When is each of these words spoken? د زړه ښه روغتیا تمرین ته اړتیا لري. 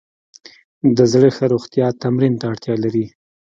د 0.97 0.99
زړه 1.11 1.29
ښه 1.35 1.45
روغتیا 1.53 1.87
تمرین 2.03 2.33
ته 2.39 2.45
اړتیا 2.51 2.75
لري. 2.83 3.05